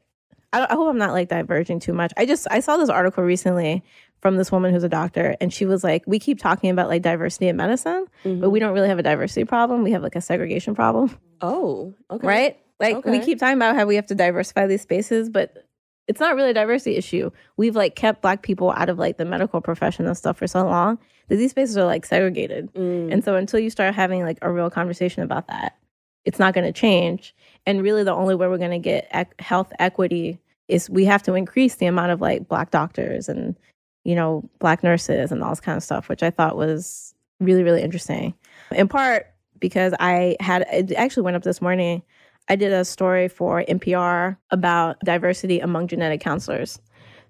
[0.52, 2.12] I, I hope I'm not like diverging too much.
[2.18, 3.84] I just I saw this article recently
[4.22, 7.02] from this woman who's a doctor, and she was like, "We keep talking about like
[7.02, 9.84] diversity in medicine, but we don't really have a diversity problem.
[9.84, 12.28] We have like a segregation problem, Oh, okay.
[12.28, 12.58] right?
[12.80, 15.66] Like we keep talking about how we have to diversify these spaces, but
[16.08, 17.30] it's not really a diversity issue.
[17.58, 20.64] We've like kept black people out of like the medical profession and stuff for so
[20.66, 22.74] long that these spaces are like segregated.
[22.74, 23.12] Mm.
[23.14, 25.78] And so until you start having like a real conversation about that,
[26.26, 27.36] it's not going to change.
[27.66, 31.22] And really, the only way we're going to get ec- health equity is we have
[31.24, 33.56] to increase the amount of like black doctors and
[34.04, 37.64] you know, black nurses and all this kind of stuff, which I thought was really,
[37.64, 38.34] really interesting.
[38.72, 39.28] In part
[39.60, 42.02] because I had, it actually went up this morning.
[42.48, 46.80] I did a story for NPR about diversity among genetic counselors.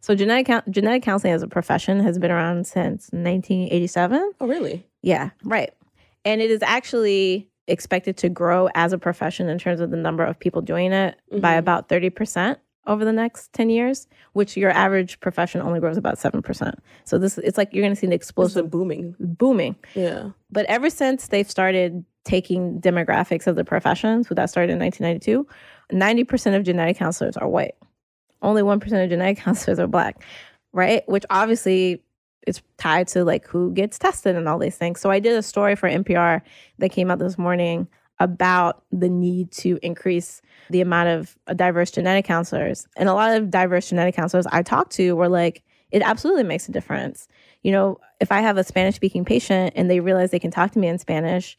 [0.01, 4.32] So genetic genetic counseling as a profession has been around since 1987.
[4.39, 4.86] Oh, really?
[5.01, 5.73] Yeah, right.
[6.23, 10.23] And it is actually expected to grow as a profession in terms of the number
[10.23, 11.41] of people doing it mm-hmm.
[11.41, 12.58] by about 30%
[12.89, 16.73] over the next 10 years, which your average profession only grows about 7%.
[17.06, 19.15] So this it's like you're going to see an explosive booming.
[19.19, 19.75] Booming.
[19.93, 20.32] Yeah.
[20.52, 25.47] But ever since they've started taking demographics of the professions, so that started in 1992,
[25.95, 27.75] 90% of genetic counselors are white.
[28.41, 30.23] Only 1% of genetic counselors are black,
[30.73, 31.08] right?
[31.08, 32.04] Which obviously
[32.47, 34.99] is tied to like who gets tested and all these things.
[34.99, 36.41] So I did a story for NPR
[36.80, 37.88] that came out this morning
[38.19, 42.88] about the need to increase the amount of diverse genetic counselors.
[42.97, 46.67] And a lot of diverse genetic counselors I talked to were like, it absolutely makes
[46.69, 47.27] a difference.
[47.63, 50.71] You know, if I have a Spanish speaking patient and they realize they can talk
[50.71, 51.58] to me in Spanish,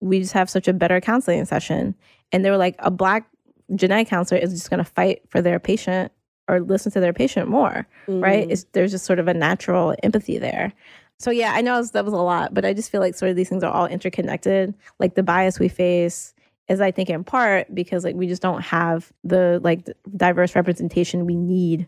[0.00, 1.94] we just have such a better counseling session.
[2.32, 3.28] And they were like, a black
[3.74, 6.12] genetic counselor is just going to fight for their patient
[6.48, 8.20] or listen to their patient more, mm-hmm.
[8.20, 8.50] right?
[8.50, 10.72] It's, there's just sort of a natural empathy there.
[11.18, 13.36] So yeah, I know that was a lot, but I just feel like sort of
[13.36, 14.74] these things are all interconnected.
[14.98, 16.34] Like the bias we face
[16.68, 21.26] is, I think, in part because like we just don't have the like diverse representation
[21.26, 21.86] we need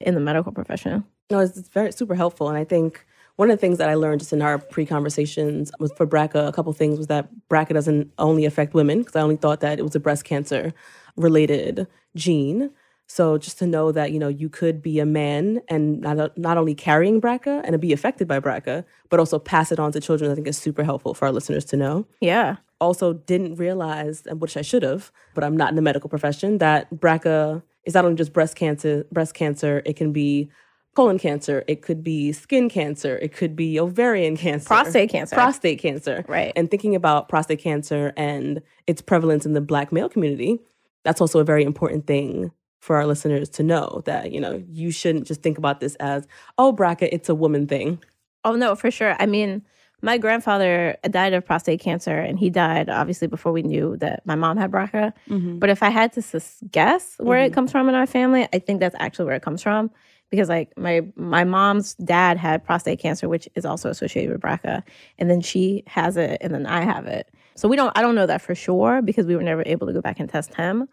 [0.00, 1.04] in the medical profession.
[1.30, 3.04] No, it's, it's very super helpful, and I think
[3.36, 6.52] one of the things that I learned just in our pre-conversations was for BRCA, a
[6.52, 9.82] couple things was that BRCA doesn't only affect women because I only thought that it
[9.82, 10.74] was a breast cancer
[11.16, 11.86] related
[12.16, 12.70] gene.
[13.10, 16.58] So just to know that you know you could be a man and not not
[16.58, 20.30] only carrying BRCA and be affected by BRCA, but also pass it on to children,
[20.30, 22.06] I think is super helpful for our listeners to know.
[22.20, 22.56] Yeah.
[22.80, 26.58] Also, didn't realize, and which I should have, but I'm not in the medical profession,
[26.58, 29.04] that BRCA is not only just breast cancer.
[29.10, 30.50] Breast cancer, it can be
[30.94, 35.78] colon cancer, it could be skin cancer, it could be ovarian cancer, prostate cancer, prostate
[35.78, 36.24] cancer.
[36.28, 36.52] Right.
[36.56, 40.58] And thinking about prostate cancer and its prevalence in the Black male community,
[41.04, 44.90] that's also a very important thing for our listeners to know that you know you
[44.90, 46.26] shouldn't just think about this as
[46.58, 48.02] oh BRCA it's a woman thing
[48.44, 49.62] oh no for sure i mean
[50.00, 54.36] my grandfather died of prostate cancer and he died obviously before we knew that my
[54.36, 55.12] mom had BRCA.
[55.28, 55.58] Mm-hmm.
[55.58, 57.52] But if I had to sus- guess where mm-hmm.
[57.52, 59.90] it comes from in our family, I think that's actually where it comes from
[60.30, 64.82] because like my my mom's dad had prostate cancer which is also associated with BRCA
[65.18, 67.28] and then she has it and then I have it.
[67.56, 69.92] So we don't I don't know that for sure because we were never able to
[69.92, 70.88] go back and test him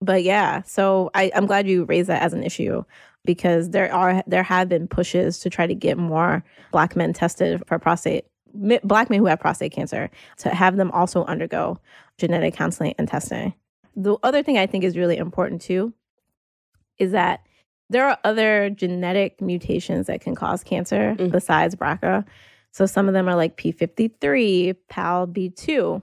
[0.00, 2.84] but yeah, so I, I'm glad you raised that as an issue
[3.24, 7.62] because there are there have been pushes to try to get more black men tested
[7.66, 11.78] for prostate black men who have prostate cancer to have them also undergo
[12.16, 13.54] genetic counseling and testing.
[13.96, 15.92] The other thing I think is really important too
[16.98, 17.40] is that
[17.90, 21.28] there are other genetic mutations that can cause cancer mm-hmm.
[21.28, 22.24] besides BRCA.
[22.70, 26.02] So some of them are like P53, PALB2.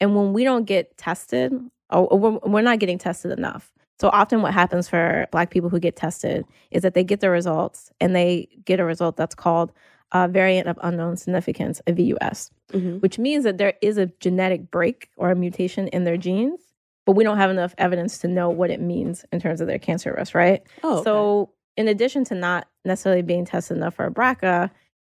[0.00, 1.52] And when we don't get tested
[1.90, 3.72] or we're, we're not getting tested enough.
[3.98, 7.30] So often, what happens for Black people who get tested is that they get the
[7.30, 9.72] results and they get a result that's called
[10.12, 12.98] a variant of unknown significance, a VUS, mm-hmm.
[12.98, 16.60] which means that there is a genetic break or a mutation in their genes,
[17.06, 19.78] but we don't have enough evidence to know what it means in terms of their
[19.78, 20.62] cancer risk, right?
[20.82, 21.04] Oh, okay.
[21.04, 24.70] so in addition to not necessarily being tested enough for a BRCA,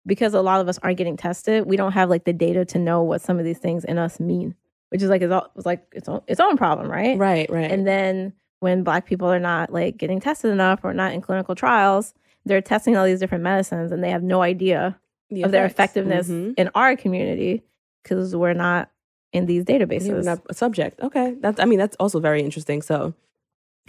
[0.06, 2.78] because a lot of us aren't getting tested, we don't have like the data to
[2.78, 4.54] know what some of these things in us mean
[4.90, 7.18] which is like it's, all, it's like its own, its own problem, right?
[7.18, 7.70] Right, right.
[7.70, 11.54] And then when black people are not like getting tested enough or not in clinical
[11.54, 14.98] trials, they're testing all these different medicines and they have no idea
[15.30, 16.52] the of their effectiveness mm-hmm.
[16.56, 17.62] in our community
[18.02, 18.90] because we're not
[19.32, 20.40] in these databases.
[20.48, 21.00] A subject.
[21.00, 21.34] Okay.
[21.40, 22.82] That's I mean, that's also very interesting.
[22.82, 23.14] So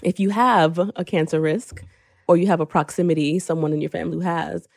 [0.04, 1.84] if you have a cancer risk
[2.28, 4.68] or you have a proximity, someone in your family who has,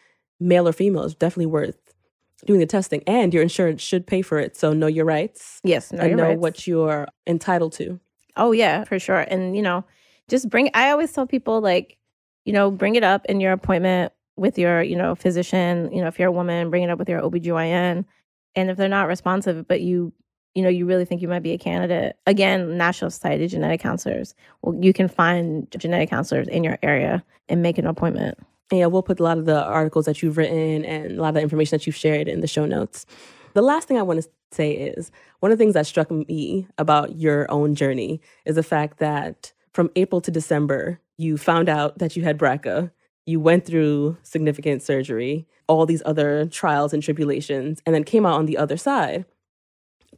[0.40, 1.78] male or female, is definitely worth
[2.46, 4.56] doing the testing and your insurance should pay for it.
[4.56, 5.60] So know your rights.
[5.64, 6.40] Yes, know and know rights.
[6.40, 8.00] what you're entitled to.
[8.36, 9.20] Oh yeah, for sure.
[9.20, 9.84] And you know,
[10.28, 11.98] just bring I always tell people like,
[12.44, 16.08] you know, bring it up in your appointment with your, you know, physician, you know,
[16.08, 18.04] if you're a woman, bring it up with your OBGYN.
[18.54, 20.12] And if they're not responsive, but you
[20.54, 22.16] you know, you really think you might be a candidate.
[22.26, 24.34] Again, National Society of Genetic Counselors.
[24.60, 28.38] Well, you can find genetic counselors in your area and make an appointment
[28.78, 31.34] yeah, we'll put a lot of the articles that you've written and a lot of
[31.34, 33.06] the information that you've shared in the show notes.
[33.54, 36.66] The last thing I want to say is one of the things that struck me
[36.78, 41.98] about your own journey is the fact that from April to December, you found out
[41.98, 42.90] that you had BRCA.
[43.26, 48.38] You went through significant surgery, all these other trials and tribulations, and then came out
[48.38, 49.24] on the other side.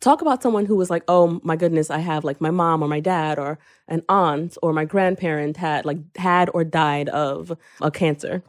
[0.00, 2.88] Talk about someone who was like, oh my goodness, I have like my mom or
[2.88, 7.90] my dad or an aunt or my grandparent had like had or died of a
[7.90, 8.42] cancer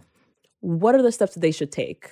[0.66, 2.12] what are the steps that they should take?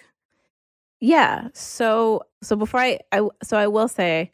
[0.99, 1.49] Yeah.
[1.53, 4.31] So so before I, I so I will say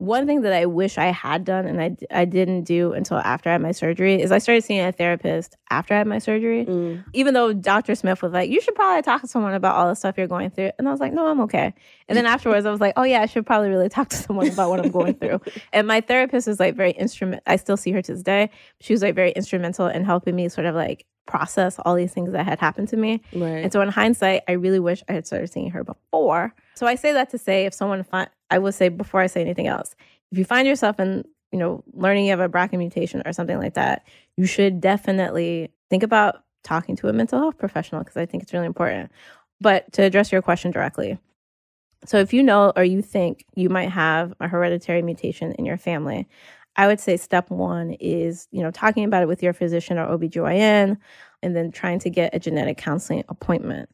[0.00, 3.50] one thing that I wish I had done and I, I didn't do until after
[3.50, 6.64] I had my surgery is I started seeing a therapist after I had my surgery.
[6.64, 7.04] Mm.
[7.12, 7.94] Even though Dr.
[7.94, 10.48] Smith was like, you should probably talk to someone about all the stuff you're going
[10.48, 10.70] through.
[10.78, 11.74] And I was like, no, I'm okay.
[12.08, 14.48] And then afterwards, I was like, oh, yeah, I should probably really talk to someone
[14.48, 15.40] about what I'm going through.
[15.72, 17.42] And my therapist is like very instrument.
[17.46, 18.50] I still see her to this day.
[18.80, 22.32] She was like very instrumental in helping me sort of like process all these things
[22.32, 23.22] that had happened to me.
[23.32, 23.62] Right.
[23.62, 26.52] And so in hindsight, I really wish I had started seeing her before.
[26.74, 29.40] So I say that to say if someone find I will say before I say
[29.40, 29.94] anything else,
[30.32, 33.58] if you find yourself in, you know, learning you have a BRCA mutation or something
[33.58, 34.04] like that,
[34.36, 38.52] you should definitely think about talking to a mental health professional because I think it's
[38.52, 39.12] really important.
[39.60, 41.18] But to address your question directly,
[42.06, 45.76] so if you know or you think you might have a hereditary mutation in your
[45.76, 46.26] family,
[46.76, 50.06] I would say step one is, you know, talking about it with your physician or
[50.06, 50.96] OBGYN
[51.42, 53.88] and then trying to get a genetic counseling appointment.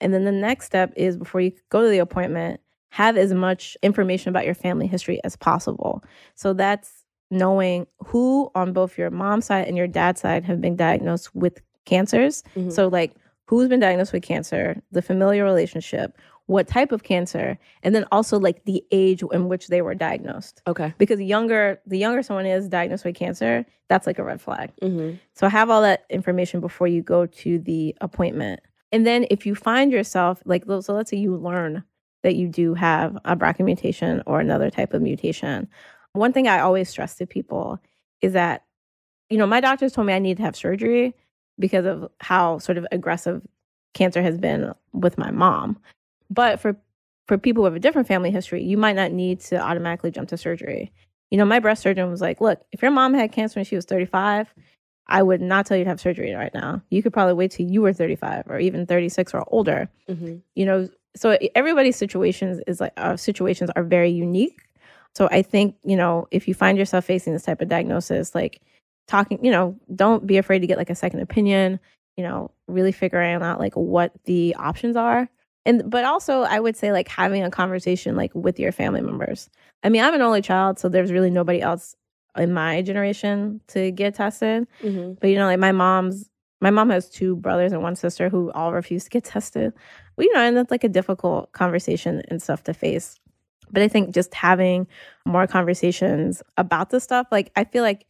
[0.00, 2.60] And then the next step is before you go to the appointment,
[2.90, 6.02] have as much information about your family history as possible.
[6.34, 10.76] So that's knowing who on both your mom's side and your dad's side have been
[10.76, 12.42] diagnosed with cancers.
[12.56, 12.72] Mhm.
[12.72, 13.14] So, like,
[13.46, 16.16] who's been diagnosed with cancer, the familial relationship,
[16.48, 20.62] what type of cancer, and then also like the age in which they were diagnosed.
[20.66, 20.94] Okay.
[20.96, 24.72] Because the younger the younger someone is diagnosed with cancer, that's like a red flag.
[24.82, 25.16] Mm-hmm.
[25.34, 28.60] So have all that information before you go to the appointment.
[28.92, 31.84] And then if you find yourself like so let's say you learn
[32.22, 35.68] that you do have a BRCA mutation or another type of mutation.
[36.14, 37.78] One thing I always stress to people
[38.22, 38.64] is that
[39.28, 41.14] you know, my doctors told me I need to have surgery
[41.58, 43.42] because of how sort of aggressive
[43.92, 45.78] cancer has been with my mom.
[46.30, 46.76] But for
[47.26, 50.36] for people with a different family history, you might not need to automatically jump to
[50.36, 50.92] surgery.
[51.30, 53.76] You know, my breast surgeon was like, "Look, if your mom had cancer when she
[53.76, 54.54] was 35,
[55.06, 56.82] I would not tell you to have surgery right now.
[56.90, 60.36] You could probably wait till you were 35 or even 36 or older." Mm-hmm.
[60.54, 64.60] You know, so everybody's situations is like uh, situations are very unique.
[65.14, 68.60] So I think, you know, if you find yourself facing this type of diagnosis, like
[69.08, 71.80] talking, you know, don't be afraid to get like a second opinion,
[72.16, 75.28] you know, really figuring out like what the options are.
[75.68, 79.50] And but also I would say like having a conversation like with your family members.
[79.84, 81.94] I mean, I'm an only child, so there's really nobody else
[82.38, 84.66] in my generation to get tested.
[84.82, 85.14] Mm-hmm.
[85.20, 86.30] But you know, like my mom's
[86.62, 89.74] my mom has two brothers and one sister who all refuse to get tested.
[90.16, 93.16] Well, you know, and that's like a difficult conversation and stuff to face.
[93.70, 94.86] But I think just having
[95.26, 98.06] more conversations about this stuff, like I feel like,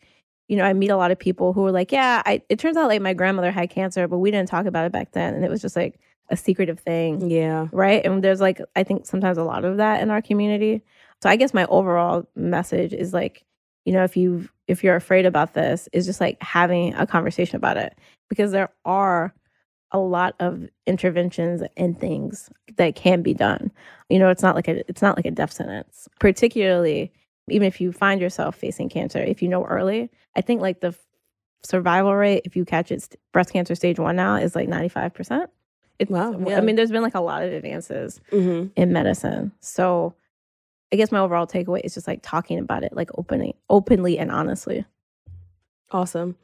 [0.47, 2.77] you know, I meet a lot of people who are like, yeah, I it turns
[2.77, 5.35] out like my grandmother had cancer, but we didn't talk about it back then.
[5.35, 5.99] And it was just like
[6.31, 7.31] a secretive thing.
[7.31, 7.69] Yeah.
[7.73, 8.05] Right.
[8.05, 10.83] And there's like, I think sometimes a lot of that in our community.
[11.23, 13.45] So I guess my overall message is like,
[13.85, 17.57] you know, if you if you're afraid about this, is just like having a conversation
[17.57, 19.35] about it because there are
[19.91, 23.73] a lot of interventions and things that can be done.
[24.11, 26.07] You know, it's not like a it's not like a death sentence.
[26.21, 27.12] Particularly
[27.51, 30.95] even if you find yourself facing cancer, if you know early, I think like the
[31.64, 35.47] survival rate if you catch it breast cancer stage 1 now is like 95%.
[35.98, 38.68] It's, Wow, I mean, there's been like a lot of advances Mm-hmm.
[38.76, 39.52] in medicine.
[39.61, 40.14] So
[40.92, 44.30] I guess my overall takeaway is just like talking about it like openly, openly and
[44.30, 44.84] honestly.
[45.90, 46.37] Awesome.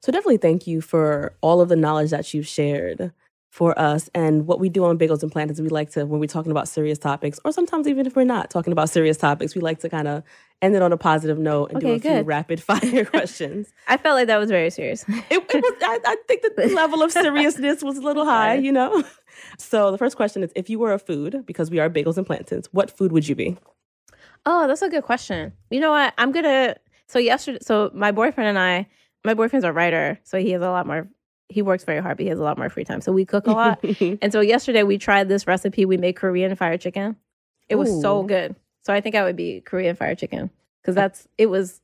[0.00, 3.12] So definitely thank you for all of the knowledge that you've shared
[3.50, 4.08] for us.
[4.14, 6.68] And what we do on Bagels and Plantains, we like to, when we're talking about
[6.68, 9.88] serious topics, or sometimes even if we're not talking about serious topics, we like to
[9.88, 10.22] kind of
[10.62, 13.72] end it on a positive note and do Okay, a few rapid fire questions.
[13.88, 15.04] I felt like that was very serious.
[15.08, 18.72] It, it was, I, I think the level of seriousness was a little high, you
[18.72, 19.02] know?
[19.58, 22.26] So the first question is if you were a food, because we are Bagels and
[22.26, 23.56] Plantains, what food would you be?
[24.46, 25.52] oh, that's a good question.
[25.70, 26.14] You know what?
[26.18, 26.76] I'm gonna.
[27.06, 28.86] So yesterday, so my boyfriend and I,
[29.24, 31.08] my boyfriend's a writer, so he has a lot more.
[31.50, 33.00] He works very hard, but he has a lot more free time.
[33.00, 33.84] So we cook a lot.
[34.22, 35.84] and so yesterday we tried this recipe.
[35.84, 37.16] We made Korean fried chicken.
[37.68, 38.56] It was so good.
[38.84, 41.80] So I think I would be Korean fried chicken because uh, that's it was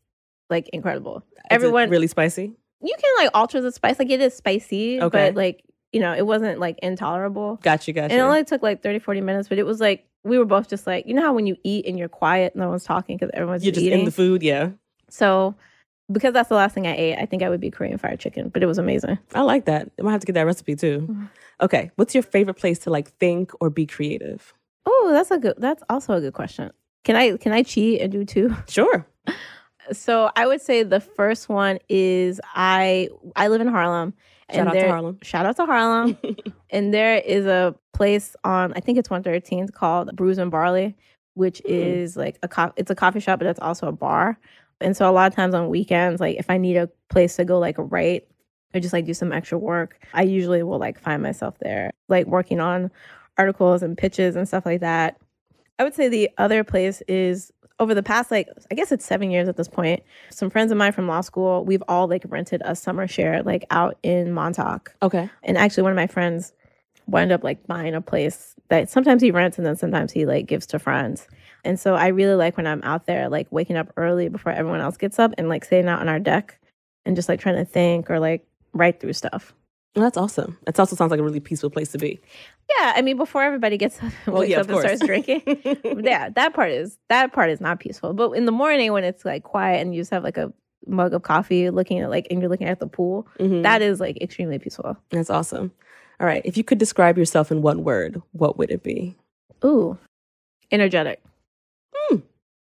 [0.49, 1.19] like incredible.
[1.19, 2.53] Is it Everyone really spicy?
[2.83, 3.99] you can like alter the spice.
[3.99, 5.09] Like it is spicy, Okay.
[5.31, 7.59] but like, you know, it wasn't like intolerable.
[7.63, 8.13] Gotcha, gotcha.
[8.13, 10.69] And it only took like 30, 40 minutes, but it was like, we were both
[10.69, 13.31] just like, you know how when you eat and you're quiet, no one's talking because
[13.35, 14.01] everyone's You're just eating.
[14.01, 14.71] in the food, yeah.
[15.09, 15.55] so
[16.11, 18.49] because that's the last thing I ate, I think I would be Korean fried chicken,
[18.49, 19.19] but it was amazing.
[19.35, 19.91] I like that.
[19.99, 21.07] I might have to get that recipe too.
[21.11, 21.29] Mhm.
[21.61, 24.53] Okay, what's your favorite place to like think or be creative?
[24.85, 26.71] Oh, that's a good, that's also a good question.
[27.05, 28.55] Can I, can I cheat and do two?
[28.69, 29.07] Sure.
[29.93, 34.15] So I would say the first one is I, I live in Harlem.
[34.53, 35.19] Shout out to Harlem.
[35.23, 36.19] Shout out to Harlem.
[36.71, 40.97] and there is a place on I think it's 113th called Brews and Barley,
[41.35, 41.73] which Hmm.
[41.73, 44.39] is like a co- it's a coffee shop, but it's also a bar.
[44.81, 47.45] And so a lot of times on weekends, like if I need a place to
[47.45, 48.29] go like write
[48.75, 52.27] or just like do some extra work, I usually will like find myself there, like
[52.27, 52.91] working on
[53.39, 55.19] articles and pitches and stuff like that.
[55.79, 59.31] I would say the other place is over the past like I guess it's seven
[59.31, 60.03] years at this point.
[60.31, 63.65] Some friends of mine from law school, we've all like rented a summer share like
[63.71, 64.95] out in Montauk.
[65.03, 65.29] Okay.
[65.43, 66.53] And actually, one of my friends
[67.07, 70.47] wound up like buying a place that sometimes he rents and then sometimes he like
[70.47, 71.29] gives to friends.
[71.67, 74.81] And so I really like when I'm out there, like waking up early before everyone
[74.81, 76.59] else gets up and like staying out on our deck
[77.05, 79.53] and just like trying to think or like write through stuff.
[79.95, 80.59] Well, that's awesome.
[80.67, 82.21] It also sounds like a really peaceful place to be.
[82.79, 85.43] Yeah, I mean, before everybody gets up, Well, wakes yeah, up and starts drinking,
[86.05, 88.13] yeah, that part is that part is not peaceful.
[88.13, 90.53] But in the morning when it's like quiet and you just have like a
[90.87, 93.63] mug of coffee, looking at like and you're looking at the pool, Mhm.
[93.63, 94.97] that is like extremely peaceful.
[95.11, 95.73] That's awesome.
[96.21, 96.43] All right.
[96.45, 99.17] If you could describe yourself in one word, what would it be?
[99.65, 99.99] Ooh,
[100.71, 101.23] energetic.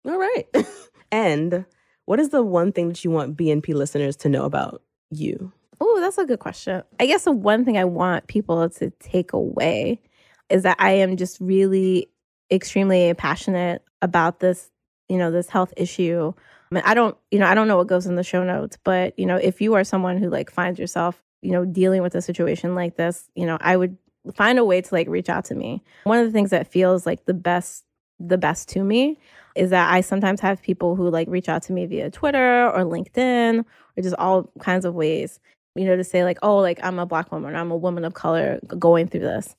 [0.08, 0.48] All right.
[1.12, 1.66] and
[2.06, 4.82] what is the one thing that you want BNP listeners to know about
[5.12, 5.52] you?
[5.80, 6.84] Oh, that's a good question.
[7.00, 10.02] I guess the one thing I want people to take away
[10.50, 12.10] is that I am just really
[12.50, 14.72] extremely passionate about this,
[15.10, 16.34] you know, this health issue.
[16.72, 18.78] I mean, I don't, you know, I don't know what goes in the show notes,
[18.84, 22.16] but you know, if you are someone who like finds yourself, you know, dealing with
[22.16, 23.98] a situation like this, you know, I would
[24.34, 25.84] find a way to like reach out to me.
[26.06, 27.84] One of the things that feels like the best
[28.20, 29.20] the best to me
[29.56, 32.84] is that I sometimes have people who like reach out to me via Twitter or
[32.84, 35.40] LinkedIn or just all kinds of ways
[35.78, 38.14] you know, to say like, oh, like I'm a black woman, I'm a woman of
[38.16, 39.56] color going through this.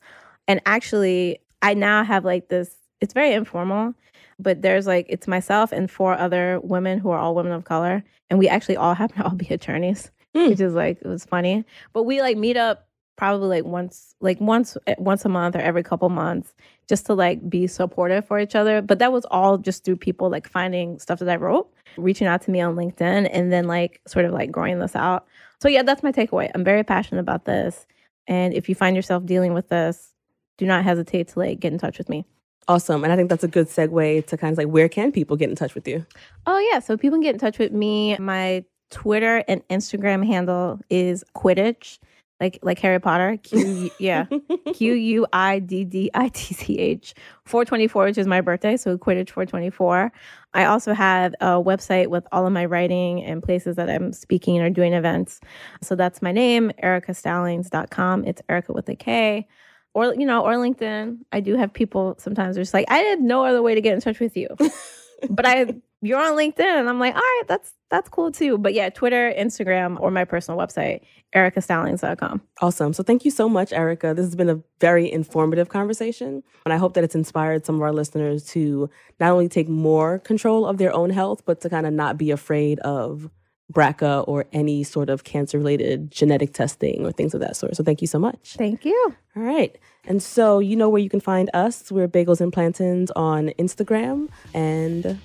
[0.48, 3.94] And actually, I now have like this, it's very informal,
[4.38, 8.02] but there's like, it's myself and four other women who are all women of color.
[8.30, 10.48] And we actually all happen to all be attorneys, Hmm.
[10.48, 11.64] which is like, it was funny.
[11.92, 12.87] But we like meet up
[13.18, 16.54] probably like once, like once, eh, once a month or every couple months
[16.88, 18.80] just to like be supportive for each other.
[18.80, 22.40] But that was all just through people like finding stuff that I wrote, reaching out
[22.42, 25.26] to me on LinkedIn, and then like sort of like growing this out.
[25.60, 26.50] So yeah, that's my takeaway.
[26.54, 27.86] I'm very passionate about this.
[28.28, 30.14] And if you find yourself dealing with this,
[30.56, 32.24] do not hesitate to like get in touch with me.
[32.68, 33.02] Awesome.
[33.02, 35.50] And I think that's a good segue to kind of like where can people get
[35.50, 36.06] in touch with you?
[36.46, 38.16] Oh yeah, so people can get in touch with me.
[38.18, 41.98] My Twitter and Instagram handle is Quidditch,
[42.40, 43.36] like like Harry Potter.
[43.42, 44.26] Q yeah,
[44.74, 47.14] Q U I D D I T C H.
[47.44, 50.12] 424, which is my birthday, so Quidditch 424.
[50.54, 54.60] I also have a website with all of my writing and places that I'm speaking
[54.60, 55.40] or doing events.
[55.82, 58.24] So that's my name, erikastallings.com.
[58.24, 59.46] It's Erika with a K.
[59.94, 61.18] Or, you know, or LinkedIn.
[61.32, 63.94] I do have people sometimes are just like, I had no other way to get
[63.94, 64.48] in touch with you.
[65.30, 68.58] but I you're on LinkedIn and I'm like, all right, that's that's cool too.
[68.58, 71.00] But yeah, Twitter, Instagram, or my personal website,
[71.34, 72.42] erikastallings.com.
[72.60, 72.92] Awesome.
[72.92, 74.14] So thank you so much, Erika.
[74.14, 76.42] This has been a very informative conversation.
[76.64, 80.18] And I hope that it's inspired some of our listeners to not only take more
[80.20, 83.30] control of their own health, but to kind of not be afraid of
[83.72, 87.76] BRCA or any sort of cancer related genetic testing or things of that sort.
[87.76, 88.54] So thank you so much.
[88.56, 89.14] Thank you.
[89.36, 89.76] All right.
[90.06, 91.90] And so you know where you can find us.
[91.92, 94.28] We're Bagels and Plantains on Instagram.
[94.54, 95.18] And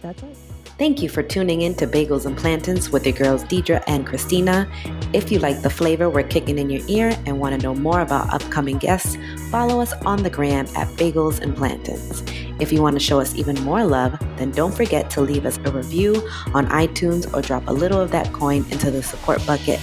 [0.00, 0.36] that's it.
[0.78, 4.70] Thank you for tuning in to Bagels and Plantains with your girls Deidre and Christina.
[5.14, 8.02] If you like the flavor we're kicking in your ear and want to know more
[8.02, 9.16] about upcoming guests,
[9.50, 12.22] follow us on the gram at Bagels and Plantains.
[12.60, 15.58] If you want to show us even more love, then don't forget to leave us
[15.64, 16.16] a review
[16.52, 19.80] on iTunes or drop a little of that coin into the support bucket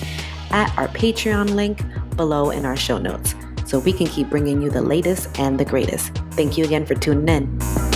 [0.51, 1.82] at our Patreon link
[2.16, 3.34] below in our show notes
[3.66, 6.16] so we can keep bringing you the latest and the greatest.
[6.34, 7.92] Thank you again for tuning in.